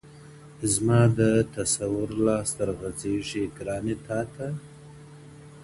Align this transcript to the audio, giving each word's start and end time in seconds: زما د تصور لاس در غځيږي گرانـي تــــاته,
زما 0.73 1.01
د 1.19 1.21
تصور 1.55 2.09
لاس 2.25 2.47
در 2.59 2.69
غځيږي 2.79 3.43
گرانـي 3.57 3.95
تــــاته, 4.05 4.47